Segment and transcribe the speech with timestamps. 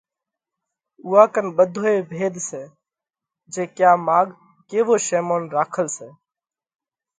[1.05, 2.61] اُوئا ڪنَ ٻڌوئي ڀيۮ سئہ،
[3.51, 4.27] جي ڪيا ماڳ
[4.69, 6.09] ڪيو شيمونَ راکل سئہ